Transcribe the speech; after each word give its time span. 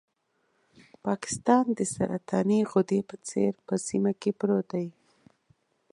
پاکستان 1.05 1.65
د 1.77 1.79
سرطاني 1.93 2.59
غدې 2.71 2.99
په 3.09 3.15
څېر 3.27 3.51
په 3.67 3.75
سیمه 3.87 4.11
کې 4.21 4.31
پروت 4.39 4.67
دی. 4.73 4.87